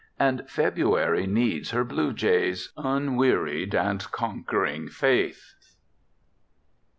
[0.19, 5.53] And February needs her blue jays' unwearied and conquering faith.